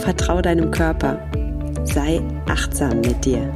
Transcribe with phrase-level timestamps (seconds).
[0.00, 1.20] vertrau deinem Körper,
[1.84, 3.54] sei achtsam mit dir.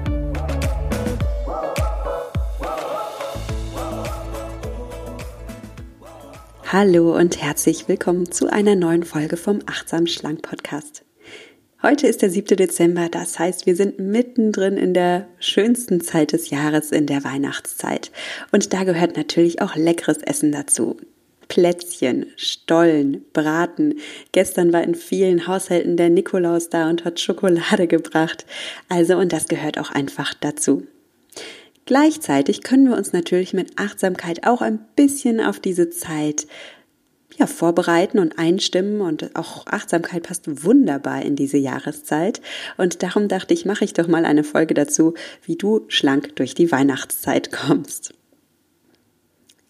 [6.71, 11.05] Hallo und herzlich willkommen zu einer neuen Folge vom Achtsam Schlank Podcast.
[11.83, 12.57] Heute ist der 7.
[12.57, 18.11] Dezember, das heißt, wir sind mittendrin in der schönsten Zeit des Jahres, in der Weihnachtszeit.
[18.53, 20.97] Und da gehört natürlich auch leckeres Essen dazu.
[21.49, 23.95] Plätzchen, Stollen, Braten.
[24.33, 28.47] Gestern war in vielen Haushalten der Nikolaus da und hat Schokolade gebracht.
[28.89, 30.87] Also, und das gehört auch einfach dazu.
[31.87, 36.47] Gleichzeitig können wir uns natürlich mit Achtsamkeit auch ein bisschen auf diese Zeit
[37.37, 42.41] ja, vorbereiten und einstimmen und auch Achtsamkeit passt wunderbar in diese Jahreszeit
[42.77, 46.55] und darum dachte ich, mache ich doch mal eine Folge dazu, wie du schlank durch
[46.55, 48.15] die Weihnachtszeit kommst.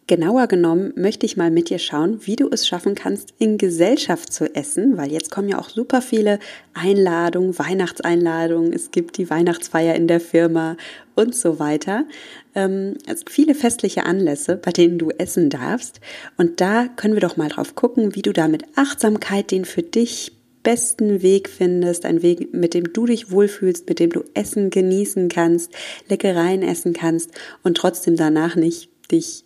[0.07, 4.35] Genauer genommen möchte ich mal mit dir schauen, wie du es schaffen kannst, in Gesellschaft
[4.35, 6.41] zu essen, weil jetzt kommen ja auch super viele
[6.75, 10.77] Einladungen, Weihnachtseinladungen, es gibt die Weihnachtsfeier in der Firma
[11.15, 12.05] und so weiter.
[12.55, 16.01] Ähm, also viele festliche Anlässe, bei denen du essen darfst.
[16.37, 19.83] Und da können wir doch mal drauf gucken, wie du da mit Achtsamkeit den für
[19.83, 24.69] dich besten Weg findest, ein Weg, mit dem du dich wohlfühlst, mit dem du Essen
[24.69, 25.73] genießen kannst,
[26.11, 27.31] Leckereien essen kannst
[27.63, 29.45] und trotzdem danach nicht dich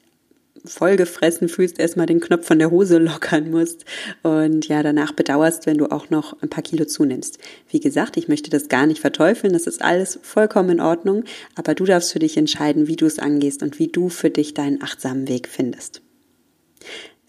[0.65, 3.85] vollgefressen fühlst, erstmal den Knopf von der Hose lockern musst
[4.23, 7.39] und ja, danach bedauerst, wenn du auch noch ein paar Kilo zunimmst.
[7.71, 11.75] Wie gesagt, ich möchte das gar nicht verteufeln, das ist alles vollkommen in Ordnung, aber
[11.75, 14.83] du darfst für dich entscheiden, wie du es angehst und wie du für dich deinen
[14.83, 16.03] achtsamen Weg findest.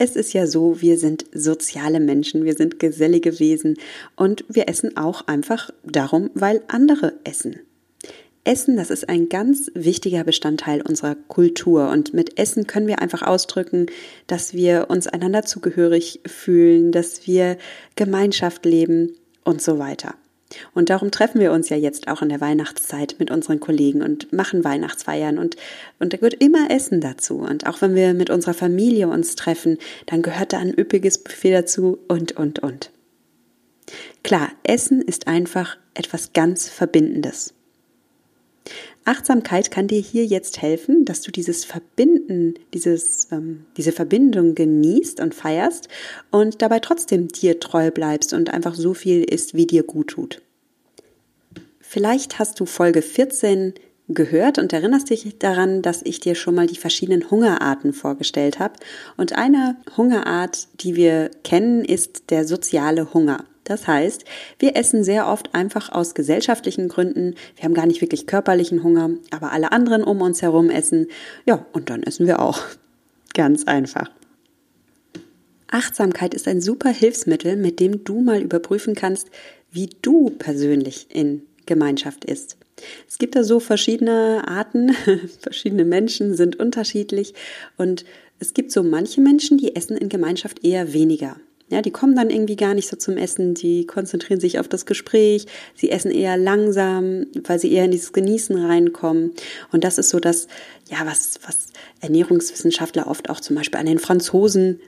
[0.01, 3.77] Es ist ja so, wir sind soziale Menschen, wir sind gesellige Wesen
[4.15, 7.59] und wir essen auch einfach darum, weil andere essen.
[8.49, 11.89] Essen, das ist ein ganz wichtiger Bestandteil unserer Kultur.
[11.89, 13.85] Und mit Essen können wir einfach ausdrücken,
[14.25, 17.59] dass wir uns einander zugehörig fühlen, dass wir
[17.95, 19.11] Gemeinschaft leben
[19.43, 20.15] und so weiter.
[20.73, 24.33] Und darum treffen wir uns ja jetzt auch in der Weihnachtszeit mit unseren Kollegen und
[24.33, 25.55] machen Weihnachtsfeiern und,
[25.99, 27.37] und da gehört immer Essen dazu.
[27.37, 29.77] Und auch wenn wir mit unserer Familie uns treffen,
[30.07, 32.89] dann gehört da ein üppiges Buffet dazu und, und, und.
[34.23, 37.53] Klar, Essen ist einfach etwas ganz Verbindendes.
[39.05, 45.19] Achtsamkeit kann dir hier jetzt helfen, dass du dieses Verbinden, dieses, ähm, diese Verbindung genießt
[45.19, 45.87] und feierst
[46.31, 50.41] und dabei trotzdem dir treu bleibst und einfach so viel isst, wie dir gut tut.
[51.79, 53.73] Vielleicht hast du Folge 14
[54.09, 58.73] gehört und erinnerst dich daran, dass ich dir schon mal die verschiedenen Hungerarten vorgestellt habe.
[59.17, 63.45] Und eine Hungerart, die wir kennen, ist der soziale Hunger.
[63.69, 64.25] Das heißt,
[64.57, 67.35] wir essen sehr oft einfach aus gesellschaftlichen Gründen.
[67.55, 71.05] Wir haben gar nicht wirklich körperlichen Hunger, aber alle anderen um uns herum essen.
[71.45, 72.59] Ja, und dann essen wir auch.
[73.35, 74.09] Ganz einfach.
[75.67, 79.29] Achtsamkeit ist ein super Hilfsmittel, mit dem du mal überprüfen kannst,
[79.69, 82.57] wie du persönlich in Gemeinschaft isst.
[83.07, 84.93] Es gibt da so verschiedene Arten,
[85.41, 87.35] verschiedene Menschen sind unterschiedlich
[87.77, 88.03] und
[88.39, 91.35] es gibt so manche Menschen, die essen in Gemeinschaft eher weniger.
[91.69, 94.85] Ja, die kommen dann irgendwie gar nicht so zum Essen, die konzentrieren sich auf das
[94.85, 99.31] Gespräch, sie essen eher langsam, weil sie eher in dieses Genießen reinkommen.
[99.71, 100.47] Und das ist so das,
[100.89, 101.67] ja, was, was
[102.01, 104.79] Ernährungswissenschaftler oft auch zum Beispiel an den Franzosen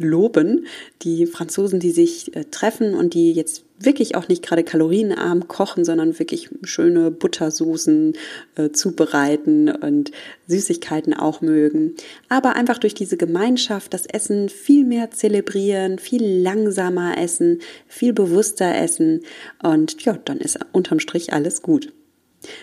[0.00, 0.66] loben.
[1.02, 5.84] Die Franzosen, die sich äh, treffen und die jetzt wirklich auch nicht gerade kalorienarm kochen,
[5.84, 8.14] sondern wirklich schöne Buttersoßen
[8.56, 10.10] äh, zubereiten und
[10.46, 11.94] Süßigkeiten auch mögen.
[12.28, 18.74] Aber einfach durch diese Gemeinschaft das Essen viel mehr zelebrieren, viel langsamer essen, viel bewusster
[18.74, 19.22] essen
[19.62, 21.92] und ja, dann ist unterm Strich alles gut.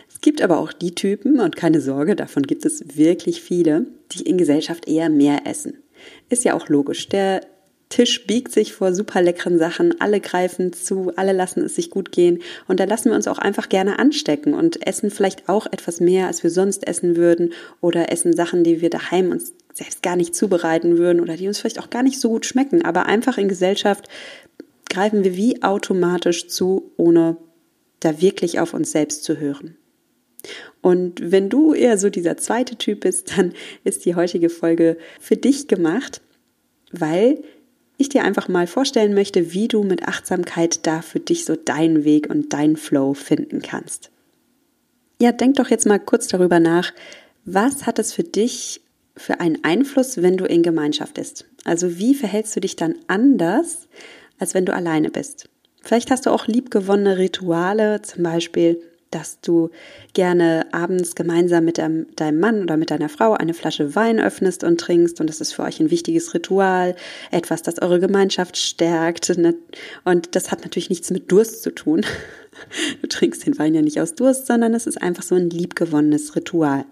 [0.10, 4.24] Es gibt aber auch die Typen, und keine Sorge, davon gibt es wirklich viele, die
[4.24, 5.78] in Gesellschaft eher mehr essen.
[6.30, 7.10] Ist ja auch logisch.
[7.10, 7.42] Der
[7.90, 12.12] Tisch biegt sich vor super leckeren Sachen, alle greifen zu, alle lassen es sich gut
[12.12, 16.02] gehen und da lassen wir uns auch einfach gerne anstecken und essen vielleicht auch etwas
[16.02, 20.18] mehr, als wir sonst essen würden oder essen Sachen, die wir daheim uns selbst gar
[20.18, 23.38] nicht zubereiten würden oder die uns vielleicht auch gar nicht so gut schmecken, aber einfach
[23.38, 24.10] in Gesellschaft
[24.90, 27.38] greifen wir wie automatisch zu, ohne
[28.02, 29.77] da wirklich auf uns selbst zu hören.
[30.82, 33.54] Und wenn du eher so dieser zweite Typ bist, dann
[33.84, 36.22] ist die heutige Folge für dich gemacht,
[36.92, 37.42] weil
[37.98, 42.04] ich dir einfach mal vorstellen möchte, wie du mit Achtsamkeit da für dich so deinen
[42.04, 44.12] Weg und deinen Flow finden kannst.
[45.20, 46.94] Ja, denk doch jetzt mal kurz darüber nach,
[47.44, 48.82] was hat es für dich
[49.16, 51.46] für einen Einfluss, wenn du in Gemeinschaft bist?
[51.64, 53.88] Also wie verhältst du dich dann anders,
[54.38, 55.50] als wenn du alleine bist?
[55.82, 59.70] Vielleicht hast du auch liebgewonnene Rituale, zum Beispiel dass du
[60.14, 62.08] gerne abends gemeinsam mit deinem,
[62.40, 65.64] Mann oder mit deiner Frau eine Flasche Wein öffnest und trinkst und das ist für
[65.64, 66.96] euch ein wichtiges Ritual,
[67.32, 69.56] etwas, das eure Gemeinschaft stärkt ne?
[70.04, 72.06] und das hat natürlich nichts mit Durst zu tun.
[73.04, 76.36] Du trinkst den Wein ja nicht aus Durst, sondern es ist einfach so ein liebgewonnenes
[76.36, 76.86] Ritual.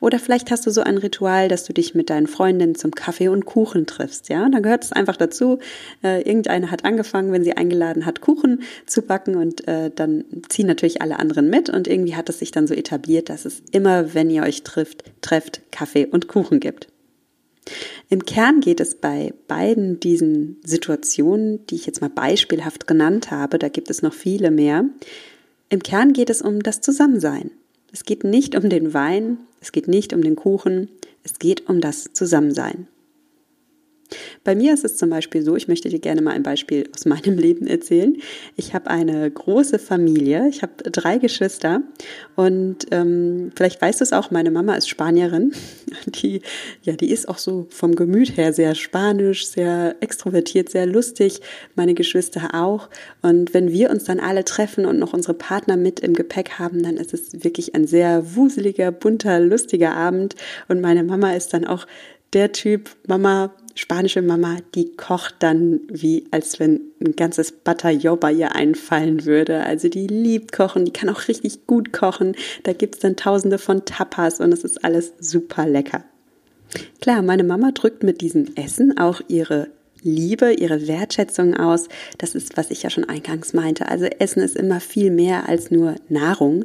[0.00, 3.28] Oder vielleicht hast du so ein Ritual, dass du dich mit deinen Freundinnen zum Kaffee
[3.28, 4.28] und Kuchen triffst.
[4.28, 5.58] Ja, da gehört es einfach dazu.
[6.02, 10.66] Äh, irgendeine hat angefangen, wenn sie eingeladen hat, Kuchen zu backen und äh, dann ziehen
[10.66, 14.14] natürlich alle anderen mit und irgendwie hat es sich dann so etabliert, dass es immer,
[14.14, 16.88] wenn ihr euch trifft, trefft, Kaffee und Kuchen gibt.
[18.08, 23.58] Im Kern geht es bei beiden diesen Situationen, die ich jetzt mal beispielhaft genannt habe,
[23.58, 24.84] da gibt es noch viele mehr.
[25.68, 27.52] Im Kern geht es um das Zusammensein.
[27.92, 30.88] Es geht nicht um den Wein, es geht nicht um den Kuchen,
[31.24, 32.88] es geht um das Zusammensein.
[34.44, 37.04] Bei mir ist es zum Beispiel so, ich möchte dir gerne mal ein Beispiel aus
[37.04, 38.16] meinem Leben erzählen.
[38.56, 41.82] Ich habe eine große Familie, ich habe drei Geschwister
[42.36, 45.52] und ähm, vielleicht weißt du es auch, meine Mama ist Spanierin.
[46.06, 46.42] Die,
[46.82, 51.40] ja, die ist auch so vom Gemüt her sehr spanisch, sehr extrovertiert, sehr lustig.
[51.74, 52.88] Meine Geschwister auch.
[53.20, 56.82] Und wenn wir uns dann alle treffen und noch unsere Partner mit im Gepäck haben,
[56.82, 60.34] dann ist es wirklich ein sehr wuseliger, bunter, lustiger Abend.
[60.68, 61.86] Und meine Mama ist dann auch
[62.32, 68.32] der Typ, Mama, spanische Mama, die kocht dann wie, als wenn ein ganzes Bataillon bei
[68.32, 69.64] ihr einfallen würde.
[69.64, 72.34] Also die liebt kochen, die kann auch richtig gut kochen.
[72.64, 76.04] Da gibt's dann tausende von Tapas und es ist alles super lecker.
[77.00, 79.68] Klar, meine Mama drückt mit diesem Essen auch ihre
[80.02, 81.88] Liebe, ihre Wertschätzung aus.
[82.18, 83.88] Das ist, was ich ja schon eingangs meinte.
[83.88, 86.64] Also Essen ist immer viel mehr als nur Nahrung.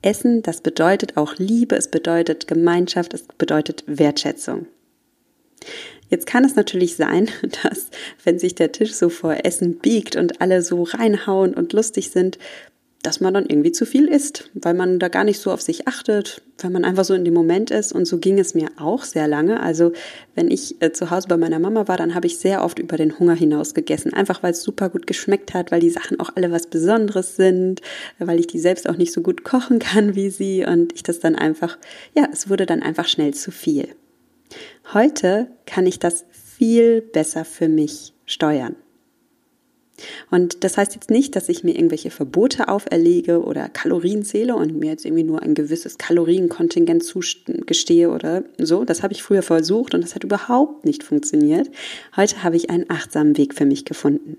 [0.00, 4.66] Essen, das bedeutet auch Liebe, es bedeutet Gemeinschaft, es bedeutet Wertschätzung.
[6.10, 7.28] Jetzt kann es natürlich sein,
[7.62, 7.88] dass,
[8.24, 12.38] wenn sich der Tisch so vor Essen biegt und alle so reinhauen und lustig sind,
[13.02, 15.86] dass man dann irgendwie zu viel isst, weil man da gar nicht so auf sich
[15.86, 17.92] achtet, weil man einfach so in dem Moment ist.
[17.92, 19.60] Und so ging es mir auch sehr lange.
[19.60, 19.92] Also
[20.34, 22.96] wenn ich äh, zu Hause bei meiner Mama war, dann habe ich sehr oft über
[22.96, 26.30] den Hunger hinaus gegessen, einfach weil es super gut geschmeckt hat, weil die Sachen auch
[26.34, 27.82] alle was Besonderes sind,
[28.18, 31.20] weil ich die selbst auch nicht so gut kochen kann wie sie und ich das
[31.20, 31.78] dann einfach,
[32.16, 33.88] ja, es wurde dann einfach schnell zu viel.
[34.94, 38.76] Heute kann ich das viel besser für mich steuern.
[40.30, 44.76] Und das heißt jetzt nicht, dass ich mir irgendwelche Verbote auferlege oder Kalorien zähle und
[44.76, 48.84] mir jetzt irgendwie nur ein gewisses Kalorienkontingent zugestehe oder so.
[48.84, 51.68] Das habe ich früher versucht und das hat überhaupt nicht funktioniert.
[52.16, 54.38] Heute habe ich einen achtsamen Weg für mich gefunden.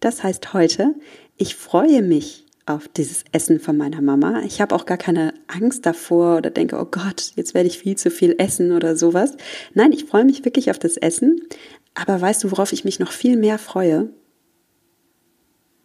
[0.00, 0.94] Das heißt heute,
[1.36, 4.42] ich freue mich auf dieses Essen von meiner Mama.
[4.44, 7.96] Ich habe auch gar keine Angst davor oder denke, oh Gott, jetzt werde ich viel
[7.96, 9.36] zu viel essen oder sowas.
[9.74, 11.40] Nein, ich freue mich wirklich auf das Essen.
[11.94, 14.08] Aber weißt du, worauf ich mich noch viel mehr freue?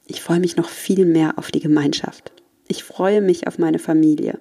[0.06, 2.31] Ich freue mich noch viel mehr auf die Gemeinschaft.
[2.68, 4.39] Ich freue mich auf meine Familie.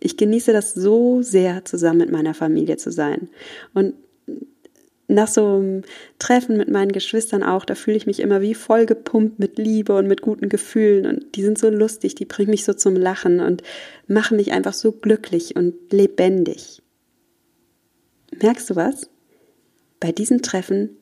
[0.00, 3.28] Ich genieße das so sehr, zusammen mit meiner Familie zu sein.
[3.74, 3.94] Und
[5.10, 5.82] nach so einem
[6.18, 9.96] Treffen mit meinen Geschwistern auch, da fühle ich mich immer wie voll gepumpt mit Liebe
[9.96, 13.40] und mit guten Gefühlen und die sind so lustig, die bringen mich so zum Lachen
[13.40, 13.62] und
[14.06, 16.82] machen mich einfach so glücklich und lebendig.
[18.40, 19.10] Merkst du was?
[19.98, 20.96] Bei diesen Treffen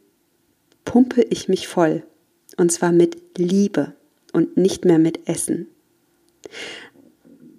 [0.84, 2.02] pumpe ich mich voll
[2.56, 3.94] und zwar mit Liebe
[4.32, 5.68] und nicht mehr mit Essen.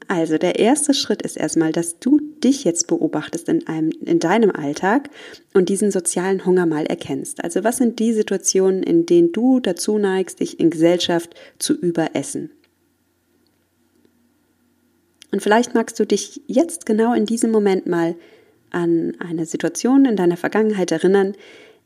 [0.08, 4.52] Also der erste Schritt ist erstmal, dass du dich jetzt beobachtest in, einem, in deinem
[4.52, 5.10] Alltag
[5.54, 7.44] und diesen sozialen Hunger mal erkennst.
[7.44, 12.52] Also was sind die Situationen, in denen du dazu neigst, dich in Gesellschaft zu überessen?
[15.32, 18.16] Und vielleicht magst du dich jetzt genau in diesem Moment mal
[18.72, 21.36] an eine Situation in deiner Vergangenheit erinnern,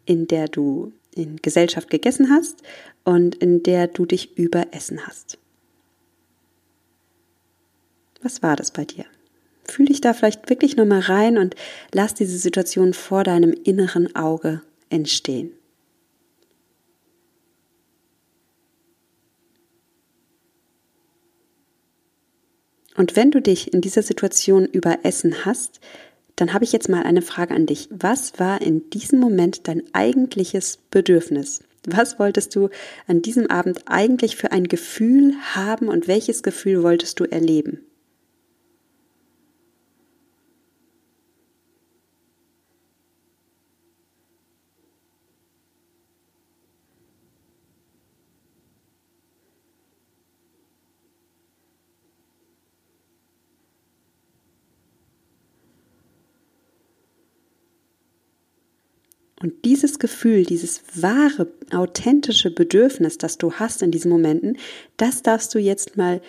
[0.05, 2.61] in der du in Gesellschaft gegessen hast
[3.03, 5.37] und in der du dich überessen hast.
[8.21, 9.05] Was war das bei dir?
[9.65, 11.55] Fühl dich da vielleicht wirklich nochmal rein und
[11.93, 15.51] lass diese Situation vor deinem inneren Auge entstehen.
[22.95, 25.79] Und wenn du dich in dieser Situation überessen hast,
[26.35, 27.87] dann habe ich jetzt mal eine Frage an dich.
[27.91, 31.61] Was war in diesem Moment dein eigentliches Bedürfnis?
[31.85, 32.69] Was wolltest du
[33.07, 37.81] an diesem Abend eigentlich für ein Gefühl haben und welches Gefühl wolltest du erleben?
[59.43, 64.57] Und dieses Gefühl, dieses wahre, authentische Bedürfnis, das du hast in diesen Momenten,
[64.95, 66.21] das darfst du jetzt mal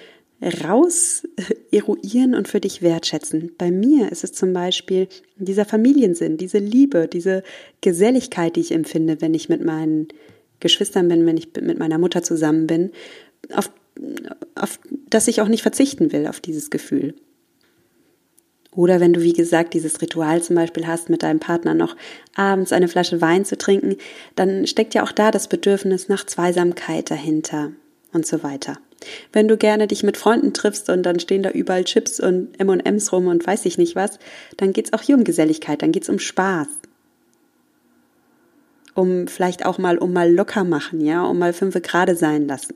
[0.64, 1.22] raus
[1.70, 3.52] eruieren und für dich wertschätzen.
[3.56, 5.06] Bei mir ist es zum Beispiel
[5.36, 7.44] dieser Familiensinn, diese Liebe, diese
[7.80, 10.08] Geselligkeit, die ich empfinde, wenn ich mit meinen
[10.58, 12.90] Geschwistern bin, wenn ich mit meiner Mutter zusammen bin,
[13.52, 13.70] auf,
[14.56, 17.14] auf das ich auch nicht verzichten will, auf dieses Gefühl.
[18.76, 21.96] Oder wenn du, wie gesagt, dieses Ritual zum Beispiel hast, mit deinem Partner noch
[22.34, 23.96] abends eine Flasche Wein zu trinken,
[24.34, 27.72] dann steckt ja auch da das Bedürfnis nach Zweisamkeit dahinter
[28.12, 28.78] und so weiter.
[29.32, 33.12] Wenn du gerne dich mit Freunden triffst und dann stehen da überall Chips und M&Ms
[33.12, 34.18] rum und weiß ich nicht was,
[34.56, 36.68] dann geht's auch hier um Geselligkeit, dann geht's um Spaß.
[38.94, 42.74] Um vielleicht auch mal, um mal locker machen, ja, um mal fünfe gerade sein lassen.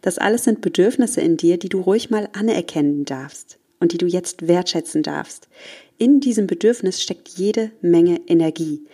[0.00, 4.06] Das alles sind Bedürfnisse in dir, die du ruhig mal anerkennen darfst und die du
[4.06, 5.48] jetzt wertschätzen darfst.
[5.98, 8.84] In diesem Bedürfnis steckt jede Menge Energie.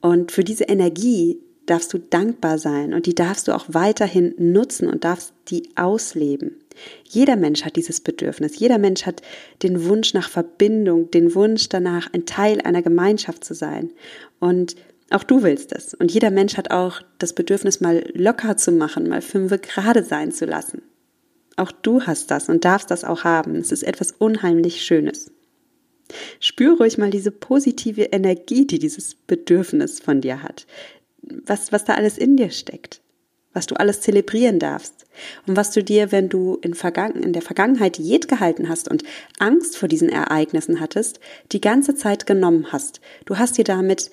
[0.00, 4.88] Und für diese Energie darfst du dankbar sein und die darfst du auch weiterhin nutzen
[4.88, 6.56] und darfst die ausleben.
[7.04, 8.58] Jeder Mensch hat dieses Bedürfnis.
[8.58, 9.22] Jeder Mensch hat
[9.62, 13.90] den Wunsch nach Verbindung, den Wunsch danach, ein Teil einer Gemeinschaft zu sein.
[14.38, 14.76] Und
[15.10, 15.94] auch du willst es.
[15.94, 20.32] Und jeder Mensch hat auch das Bedürfnis, mal locker zu machen, mal fünfe gerade sein
[20.32, 20.82] zu lassen.
[21.56, 23.56] Auch du hast das und darfst das auch haben.
[23.56, 25.30] Es ist etwas unheimlich Schönes.
[26.40, 30.66] Spüre ruhig mal diese positive Energie, die dieses Bedürfnis von dir hat.
[31.22, 33.00] Was, was da alles in dir steckt.
[33.52, 35.06] Was du alles zelebrieren darfst.
[35.46, 39.02] Und was du dir, wenn du in, Vergangen, in der Vergangenheit Diät gehalten hast und
[39.38, 41.20] Angst vor diesen Ereignissen hattest,
[41.52, 43.00] die ganze Zeit genommen hast.
[43.24, 44.10] Du hast dir damit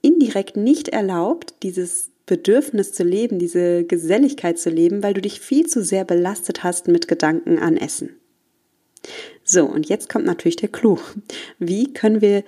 [0.00, 5.66] indirekt nicht erlaubt, dieses Bedürfnis zu leben, diese Geselligkeit zu leben, weil du dich viel
[5.66, 8.16] zu sehr belastet hast mit Gedanken an Essen.
[9.44, 10.98] So, und jetzt kommt natürlich der Clou.
[11.60, 12.42] Wie können wir,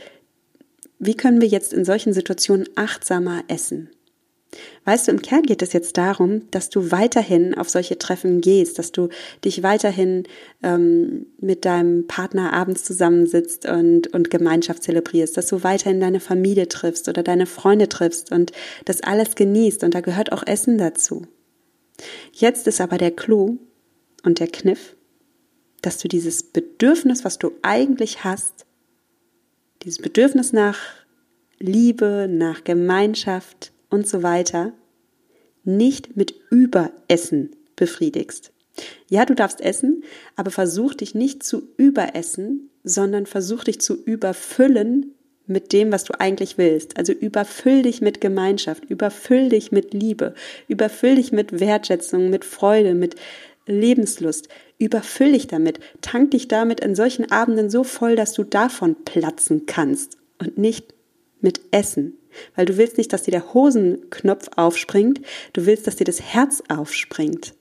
[0.98, 3.90] wie können wir jetzt in solchen Situationen achtsamer essen?
[4.84, 8.78] Weißt du, im Kern geht es jetzt darum, dass du weiterhin auf solche Treffen gehst,
[8.78, 9.08] dass du
[9.44, 10.24] dich weiterhin
[10.62, 16.68] ähm, mit deinem Partner abends zusammensitzt und, und Gemeinschaft zelebrierst, dass du weiterhin deine Familie
[16.68, 18.52] triffst oder deine Freunde triffst und
[18.84, 21.26] das alles genießt und da gehört auch Essen dazu.
[22.32, 23.58] Jetzt ist aber der Clou
[24.22, 24.96] und der Kniff,
[25.82, 28.66] dass du dieses Bedürfnis, was du eigentlich hast,
[29.82, 30.78] dieses Bedürfnis nach
[31.58, 34.72] Liebe, nach Gemeinschaft, und so weiter
[35.64, 38.52] nicht mit Überessen befriedigst.
[39.08, 40.04] Ja, du darfst essen,
[40.36, 45.14] aber versuch dich nicht zu überessen, sondern versuch dich zu überfüllen
[45.46, 46.96] mit dem, was du eigentlich willst.
[46.96, 50.34] Also überfüll dich mit Gemeinschaft, überfüll dich mit Liebe,
[50.68, 53.16] überfüll dich mit Wertschätzung, mit Freude, mit
[53.66, 54.48] Lebenslust.
[54.78, 59.66] Überfüll dich damit, tank dich damit in solchen Abenden so voll, dass du davon platzen
[59.66, 60.94] kannst und nicht
[61.40, 62.16] mit Essen.
[62.54, 65.20] Weil du willst nicht, dass dir der Hosenknopf aufspringt,
[65.52, 67.54] du willst, dass dir das Herz aufspringt.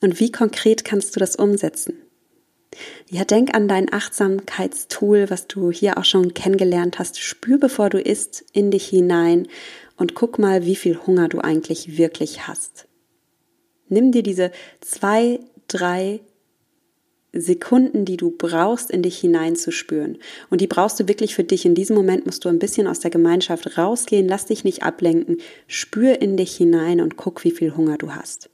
[0.00, 1.94] Und wie konkret kannst du das umsetzen?
[3.08, 7.20] Ja, denk an dein Achtsamkeitstool, was du hier auch schon kennengelernt hast.
[7.20, 9.46] Spür, bevor du isst, in dich hinein
[9.96, 12.88] und guck mal, wie viel Hunger du eigentlich wirklich hast.
[13.88, 16.20] Nimm dir diese zwei, drei
[17.32, 20.18] Sekunden, die du brauchst, in dich hineinzuspüren.
[20.50, 21.64] Und die brauchst du wirklich für dich.
[21.64, 25.38] In diesem Moment musst du ein bisschen aus der Gemeinschaft rausgehen, lass dich nicht ablenken,
[25.66, 28.51] spür in dich hinein und guck, wie viel Hunger du hast.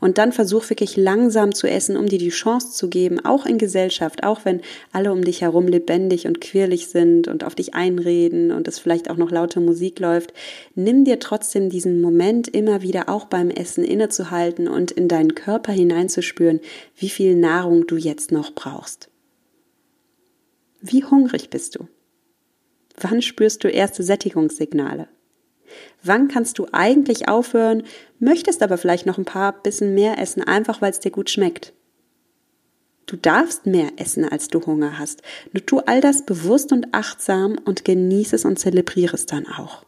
[0.00, 3.58] Und dann versuch wirklich langsam zu essen, um dir die Chance zu geben, auch in
[3.58, 4.60] Gesellschaft, auch wenn
[4.92, 9.10] alle um dich herum lebendig und quirlig sind und auf dich einreden und es vielleicht
[9.10, 10.32] auch noch laute Musik läuft.
[10.74, 15.72] Nimm dir trotzdem diesen Moment immer wieder auch beim Essen innezuhalten und in deinen Körper
[15.72, 16.60] hineinzuspüren,
[16.96, 19.08] wie viel Nahrung du jetzt noch brauchst.
[20.80, 21.88] Wie hungrig bist du?
[22.98, 25.08] Wann spürst du erste Sättigungssignale?
[26.02, 27.82] Wann kannst du eigentlich aufhören,
[28.18, 31.72] möchtest aber vielleicht noch ein paar bisschen mehr essen, einfach weil es dir gut schmeckt?
[33.06, 35.22] Du darfst mehr essen, als du Hunger hast.
[35.52, 39.84] Du tu all das bewusst und achtsam und genieße es und zelebriere es dann auch.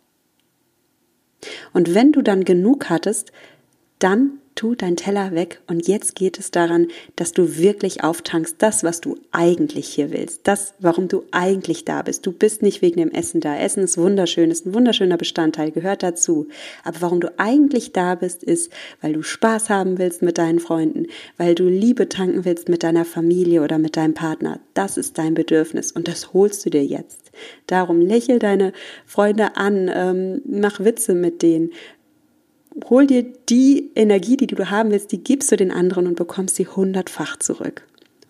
[1.72, 3.30] Und wenn du dann genug hattest,
[4.00, 8.84] dann tu dein Teller weg und jetzt geht es daran, dass du wirklich auftankst, das,
[8.84, 12.26] was du eigentlich hier willst, das, warum du eigentlich da bist.
[12.26, 13.56] Du bist nicht wegen dem Essen da.
[13.56, 16.48] Essen ist wunderschön, ist ein wunderschöner Bestandteil, gehört dazu.
[16.84, 21.06] Aber warum du eigentlich da bist, ist, weil du Spaß haben willst mit deinen Freunden,
[21.36, 24.60] weil du Liebe tanken willst mit deiner Familie oder mit deinem Partner.
[24.74, 27.32] Das ist dein Bedürfnis und das holst du dir jetzt.
[27.66, 28.72] Darum lächel deine
[29.06, 31.70] Freunde an, ähm, mach Witze mit denen,
[32.88, 36.56] hol dir die Energie, die du haben willst, die gibst du den anderen und bekommst
[36.56, 37.82] sie hundertfach zurück.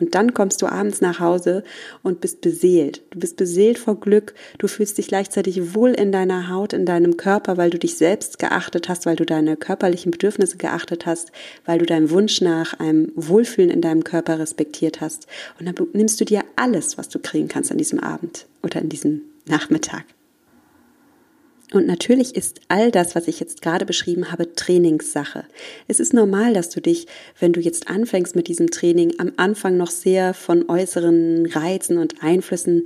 [0.02, 1.62] Und dann kommst du abends nach Hause
[2.02, 3.02] und bist beseelt.
[3.10, 4.34] Du bist beseelt vor Glück.
[4.58, 8.40] Du fühlst dich gleichzeitig wohl in deiner Haut, in deinem Körper, weil du dich selbst
[8.40, 11.30] geachtet hast, weil du deine körperlichen Bedürfnisse geachtet hast,
[11.66, 15.28] weil du deinen Wunsch nach einem Wohlfühlen in deinem Körper respektiert hast.
[15.60, 18.88] Und dann nimmst du dir alles, was du kriegen kannst an diesem Abend oder in
[18.88, 20.04] diesem Nachmittag.
[21.72, 25.44] Und natürlich ist all das, was ich jetzt gerade beschrieben habe, Trainingssache.
[25.88, 27.06] Es ist normal, dass du dich,
[27.38, 32.22] wenn du jetzt anfängst mit diesem Training, am Anfang noch sehr von äußeren Reizen und
[32.22, 32.84] Einflüssen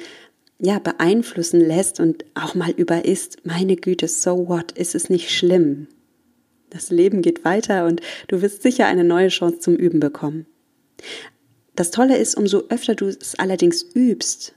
[0.59, 5.31] ja, beeinflussen lässt und auch mal über ist, meine Güte, so what, ist es nicht
[5.31, 5.88] schlimm.
[6.71, 10.47] Das Leben geht weiter und du wirst sicher eine neue Chance zum Üben bekommen.
[11.75, 14.55] Das Tolle ist, umso öfter du es allerdings übst,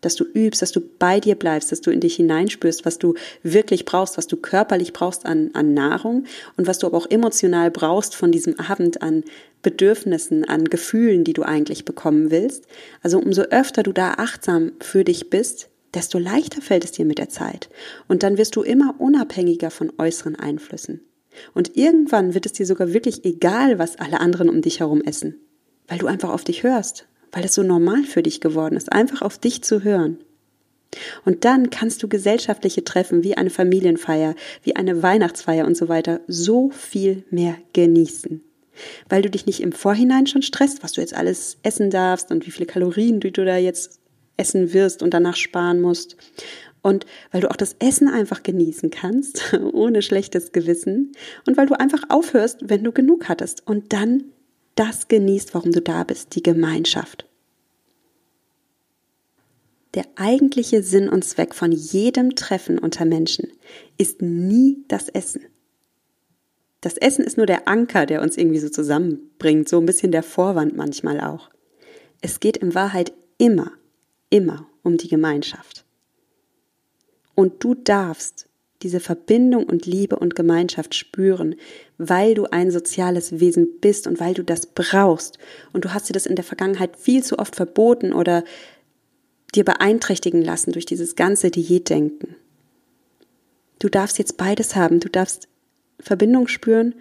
[0.00, 3.14] dass du übst, dass du bei dir bleibst, dass du in dich hineinspürst, was du
[3.42, 6.24] wirklich brauchst, was du körperlich brauchst an, an Nahrung
[6.56, 9.24] und was du aber auch emotional brauchst von diesem Abend an
[9.62, 12.66] Bedürfnissen, an Gefühlen, die du eigentlich bekommen willst.
[13.02, 17.18] Also umso öfter du da achtsam für dich bist, desto leichter fällt es dir mit
[17.18, 17.68] der Zeit.
[18.08, 21.00] Und dann wirst du immer unabhängiger von äußeren Einflüssen.
[21.54, 25.36] Und irgendwann wird es dir sogar wirklich egal, was alle anderen um dich herum essen,
[25.88, 29.22] weil du einfach auf dich hörst, weil es so normal für dich geworden ist, einfach
[29.22, 30.18] auf dich zu hören.
[31.24, 36.20] Und dann kannst du gesellschaftliche Treffen wie eine Familienfeier, wie eine Weihnachtsfeier und so weiter
[36.26, 38.42] so viel mehr genießen.
[39.08, 42.46] Weil du dich nicht im Vorhinein schon stresst, was du jetzt alles essen darfst und
[42.46, 44.00] wie viele Kalorien du da jetzt
[44.36, 46.16] essen wirst und danach sparen musst.
[46.82, 51.12] Und weil du auch das Essen einfach genießen kannst, ohne schlechtes Gewissen.
[51.46, 53.66] Und weil du einfach aufhörst, wenn du genug hattest.
[53.66, 54.24] Und dann
[54.74, 57.26] das genießt, warum du da bist, die Gemeinschaft.
[59.94, 63.50] Der eigentliche Sinn und Zweck von jedem Treffen unter Menschen
[63.98, 65.42] ist nie das Essen.
[66.80, 70.22] Das Essen ist nur der Anker, der uns irgendwie so zusammenbringt, so ein bisschen der
[70.22, 71.50] Vorwand manchmal auch.
[72.20, 73.72] Es geht in Wahrheit immer,
[74.30, 75.84] immer um die Gemeinschaft.
[77.34, 78.49] Und du darfst
[78.82, 81.54] diese Verbindung und Liebe und Gemeinschaft spüren,
[81.98, 85.38] weil du ein soziales Wesen bist und weil du das brauchst.
[85.72, 88.44] Und du hast dir das in der Vergangenheit viel zu oft verboten oder
[89.54, 92.36] dir beeinträchtigen lassen durch dieses ganze Diätdenken.
[93.78, 95.00] Du darfst jetzt beides haben.
[95.00, 95.48] Du darfst
[95.98, 96.94] Verbindung spüren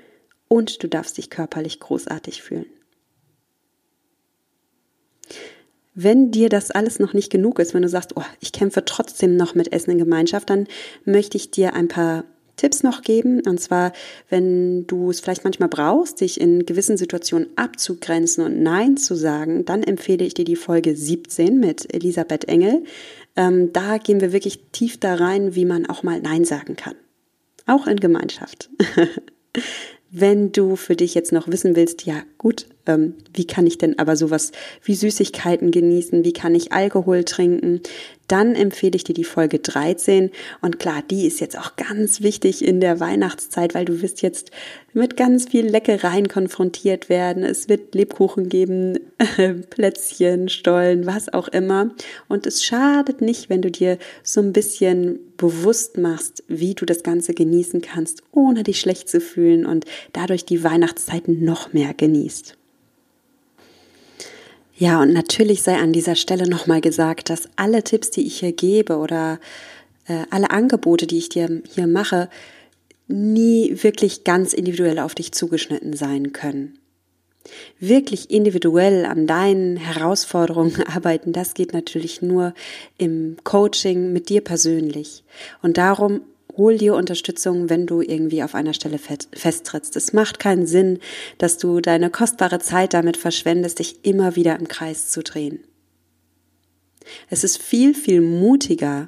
[0.48, 2.66] und du darfst dich körperlich großartig fühlen.
[6.02, 9.36] Wenn dir das alles noch nicht genug ist, wenn du sagst, oh, ich kämpfe trotzdem
[9.36, 10.66] noch mit Essen in Gemeinschaft, dann
[11.04, 12.24] möchte ich dir ein paar
[12.56, 13.42] Tipps noch geben.
[13.46, 13.92] Und zwar,
[14.30, 19.66] wenn du es vielleicht manchmal brauchst, dich in gewissen Situationen abzugrenzen und Nein zu sagen,
[19.66, 22.86] dann empfehle ich dir die Folge 17 mit Elisabeth Engel.
[23.36, 26.96] Ähm, da gehen wir wirklich tief da rein, wie man auch mal Nein sagen kann.
[27.66, 28.70] Auch in Gemeinschaft.
[30.12, 34.00] Wenn du für dich jetzt noch wissen willst, ja gut, ähm, wie kann ich denn
[34.00, 34.52] aber sowas
[34.84, 37.82] wie Süßigkeiten genießen, wie kann ich Alkohol trinken,
[38.30, 40.30] dann empfehle ich dir die Folge 13.
[40.62, 44.52] Und klar, die ist jetzt auch ganz wichtig in der Weihnachtszeit, weil du wirst jetzt
[44.94, 47.44] mit ganz viel Leckereien konfrontiert werden.
[47.44, 49.00] Es wird Lebkuchen geben,
[49.70, 51.90] Plätzchen, Stollen, was auch immer.
[52.28, 57.02] Und es schadet nicht, wenn du dir so ein bisschen bewusst machst, wie du das
[57.02, 62.58] Ganze genießen kannst, ohne dich schlecht zu fühlen und dadurch die Weihnachtszeiten noch mehr genießt.
[64.80, 68.54] Ja, und natürlich sei an dieser Stelle nochmal gesagt, dass alle Tipps, die ich hier
[68.54, 69.38] gebe oder
[70.08, 72.30] äh, alle Angebote, die ich dir hier mache,
[73.10, 76.80] nie wirklich ganz individuell auf dich zugeschnitten sein können.
[77.82, 82.54] Wirklich individuell an deinen Herausforderungen arbeiten, das geht natürlich nur
[82.98, 85.26] im Coaching mit dir persönlich.
[85.62, 86.22] Und darum
[86.60, 89.96] hol dir Unterstützung, wenn du irgendwie auf einer Stelle festtrittst.
[89.96, 91.00] Es macht keinen Sinn,
[91.40, 95.64] dass du deine kostbare Zeit damit verschwendest, dich immer wieder im Kreis zu drehen.
[97.30, 99.08] Es ist viel, viel mutiger,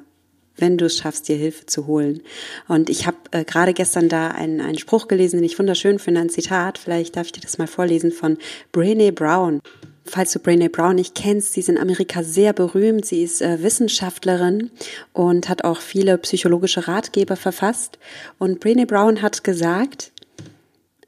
[0.56, 2.22] wenn du es schaffst, dir Hilfe zu holen.
[2.68, 6.20] Und ich habe äh, gerade gestern da einen, einen Spruch gelesen, den ich wunderschön finde,
[6.20, 8.38] ein Zitat, vielleicht darf ich dir das mal vorlesen, von
[8.72, 9.60] Brene Brown.
[10.04, 13.04] Falls du Brené Brown nicht kennst, sie ist in Amerika sehr berühmt.
[13.04, 14.70] Sie ist äh, Wissenschaftlerin
[15.12, 17.98] und hat auch viele psychologische Ratgeber verfasst.
[18.38, 20.12] Und Brené Brown hat gesagt,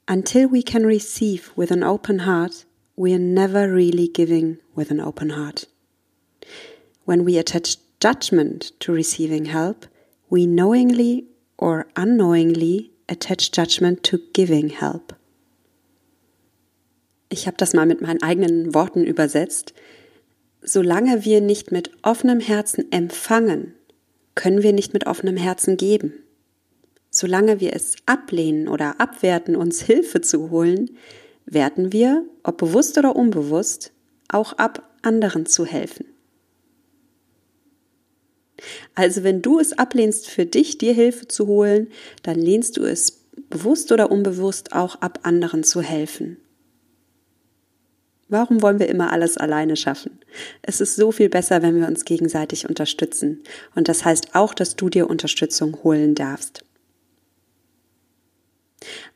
[0.09, 5.01] Until we can receive with an open heart, we are never really giving with an
[5.01, 5.67] open heart.
[7.05, 9.89] When we attach judgment to receiving help,
[10.31, 11.25] we knowingly
[11.59, 15.13] or unknowingly attach judgment to giving help.
[17.35, 19.75] Ich habe das mal mit meinen eigenen Worten übersetzt.
[20.63, 23.75] Solange wir nicht mit offenem Herzen empfangen,
[24.37, 26.13] können wir nicht mit offenem Herzen geben.
[27.11, 30.91] Solange wir es ablehnen oder abwerten, uns Hilfe zu holen,
[31.45, 33.91] werden wir, ob bewusst oder unbewusst,
[34.29, 36.07] auch ab anderen zu helfen.
[38.95, 41.89] Also wenn du es ablehnst, für dich dir Hilfe zu holen,
[42.23, 46.37] dann lehnst du es bewusst oder unbewusst auch ab, anderen zu helfen.
[48.35, 50.19] Warum wollen wir immer alles alleine schaffen?
[50.61, 53.45] Es ist so viel besser, wenn wir uns gegenseitig unterstützen.
[53.77, 56.65] Und das heißt auch, dass du dir Unterstützung holen darfst.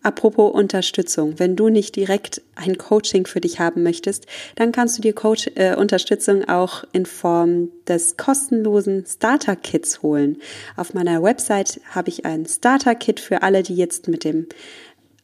[0.03, 5.03] Apropos Unterstützung, wenn du nicht direkt ein Coaching für dich haben möchtest, dann kannst du
[5.03, 10.37] dir Coach, äh, Unterstützung auch in Form des kostenlosen Starter Kits holen.
[10.77, 14.47] Auf meiner Website habe ich ein Starter Kit für alle, die jetzt mit dem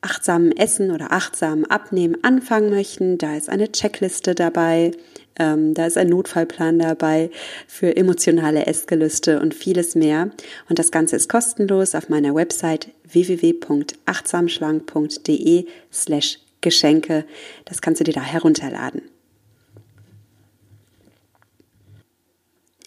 [0.04, 3.18] achtsamen Essen oder achtsamen Abnehmen anfangen möchten.
[3.18, 4.90] Da ist eine Checkliste dabei,
[5.38, 7.30] ähm, da ist ein Notfallplan dabei
[7.66, 10.30] für emotionale Essgelüste und vieles mehr.
[10.68, 17.24] Und das Ganze ist kostenlos auf meiner Website www.achtsamschlank.de slash Geschenke.
[17.64, 19.02] Das kannst du dir da herunterladen.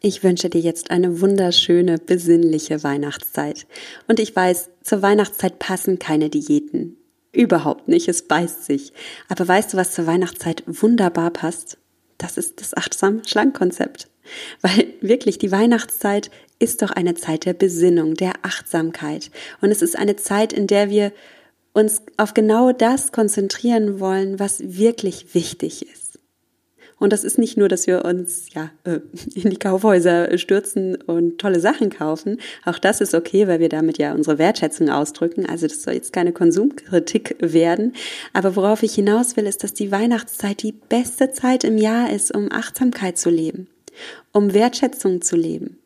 [0.01, 3.65] Ich wünsche dir jetzt eine wunderschöne, besinnliche Weihnachtszeit.
[4.07, 6.97] Und ich weiß, zur Weihnachtszeit passen keine Diäten.
[7.31, 8.93] Überhaupt nicht, es beißt sich.
[9.27, 11.77] Aber weißt du, was zur Weihnachtszeit wunderbar passt?
[12.17, 14.09] Das ist das achtsam Schlankkonzept.
[14.61, 19.31] Weil wirklich die Weihnachtszeit ist doch eine Zeit der Besinnung, der Achtsamkeit.
[19.61, 21.11] Und es ist eine Zeit, in der wir
[21.73, 26.06] uns auf genau das konzentrieren wollen, was wirklich wichtig ist.
[26.99, 28.99] Und das ist nicht nur, dass wir uns ja äh,
[29.35, 32.39] in die Kaufhäuser stürzen und tolle Sachen kaufen.
[32.65, 35.45] Auch das ist okay, weil wir damit ja unsere Wertschätzung ausdrücken.
[35.45, 37.93] Also das soll jetzt keine Konsumkritik werden.
[38.33, 42.33] Aber worauf ich hinaus will, ist, dass die Weihnachtszeit die beste Zeit im Jahr ist,
[42.33, 43.67] um Achtsamkeit zu leben,
[44.31, 45.77] um Wertschätzung zu leben,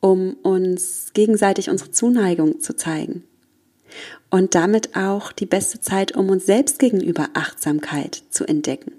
[0.00, 3.22] um uns gegenseitig unsere Zuneigung zu zeigen.
[4.30, 8.95] Und damit auch die beste Zeit, um uns selbst gegenüber Achtsamkeit zu entdecken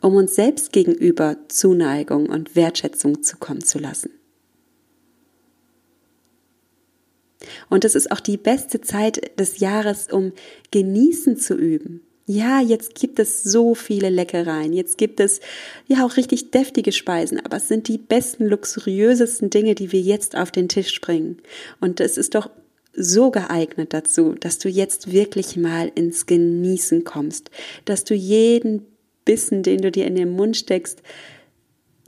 [0.00, 4.10] um uns selbst gegenüber Zuneigung und Wertschätzung zukommen zu lassen.
[7.68, 10.32] Und es ist auch die beste Zeit des Jahres, um
[10.70, 12.02] genießen zu üben.
[12.26, 15.40] Ja, jetzt gibt es so viele Leckereien, jetzt gibt es
[15.88, 20.36] ja auch richtig deftige Speisen, aber es sind die besten, luxuriösesten Dinge, die wir jetzt
[20.36, 21.38] auf den Tisch bringen.
[21.80, 22.48] Und es ist doch
[22.94, 27.50] so geeignet dazu, dass du jetzt wirklich mal ins Genießen kommst,
[27.84, 28.86] dass du jeden
[29.24, 31.02] Bissen, den du dir in den Mund steckst,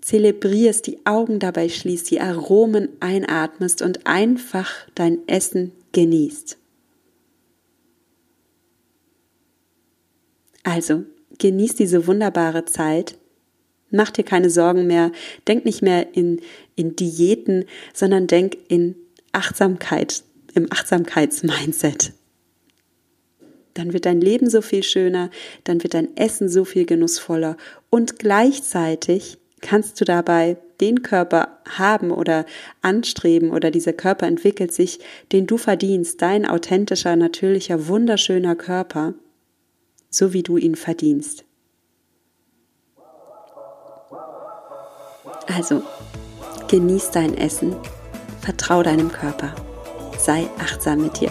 [0.01, 6.59] zelebrierst, die Augen dabei schließt, die Aromen einatmest und einfach dein Essen genießt.
[10.65, 11.05] Also,
[11.39, 13.19] genieß diese wunderbare Zeit.
[13.91, 15.13] Mach dir keine Sorgen mehr.
[15.47, 16.41] Denk nicht mehr in,
[16.77, 18.97] in Diäten, sondern denk in
[19.33, 22.13] Achtsamkeit, im Achtsamkeitsmindset
[23.75, 25.31] dann wird dein Leben so viel schöner,
[25.65, 27.57] dann wird dein Essen so viel genussvoller
[27.91, 32.45] und gleichzeitig kannst du dabei den Körper haben oder
[32.83, 34.99] anstreben oder dieser Körper entwickelt sich,
[35.31, 39.15] den du verdienst, dein authentischer, natürlicher, wunderschöner Körper,
[40.11, 41.45] so wie du ihn verdienst.
[45.47, 45.83] Also,
[46.69, 47.77] genieß dein Essen,
[48.41, 49.55] vertrau deinem Körper,
[50.19, 51.31] sei achtsam mit dir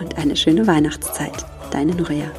[0.00, 1.46] und eine schöne Weihnachtszeit.
[1.70, 2.30] Deine Nuria.